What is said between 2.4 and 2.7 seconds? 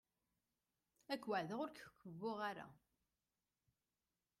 ara.